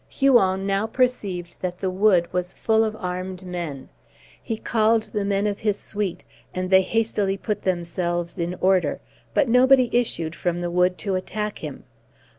Huon 0.09 0.65
now 0.65 0.87
perceived 0.87 1.57
that 1.61 1.77
the 1.77 1.91
wood 1.91 2.27
was 2.33 2.55
full 2.55 2.83
of 2.83 2.95
armed 2.95 3.45
men. 3.45 3.87
He 4.41 4.57
called 4.57 5.03
the 5.03 5.23
men 5.23 5.45
of 5.45 5.59
his 5.59 5.79
suite, 5.79 6.23
and 6.55 6.71
they 6.71 6.81
hastily 6.81 7.37
put 7.37 7.61
themselves 7.61 8.39
in 8.39 8.55
order, 8.61 8.99
but 9.35 9.47
nobody 9.47 9.95
issued 9.95 10.35
from 10.35 10.57
the 10.57 10.71
wood 10.71 10.97
to 10.97 11.13
attack 11.13 11.59
him. 11.59 11.83